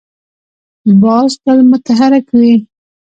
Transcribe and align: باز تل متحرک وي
باز 1.01 1.31
تل 1.43 1.59
متحرک 1.69 2.27
وي 2.39 2.53